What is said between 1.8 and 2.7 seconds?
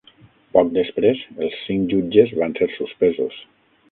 jutges van